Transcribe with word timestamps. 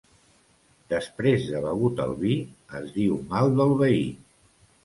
Després 0.93 1.45
de 1.51 1.61
begut 1.67 2.01
el 2.07 2.15
vi, 2.23 2.33
es 2.81 2.91
diu 2.97 3.21
mal 3.35 3.55
del 3.61 3.77
veí. 3.83 4.05